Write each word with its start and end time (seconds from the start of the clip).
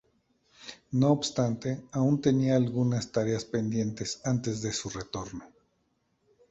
No 0.93 1.11
obstante, 1.11 1.83
aún 1.91 2.21
tenía 2.21 2.55
algunas 2.55 3.11
tareas 3.11 3.45
pendientes 3.45 4.19
antes 4.25 4.63
de 4.63 4.73
su 4.73 4.89
retorno. 4.89 5.43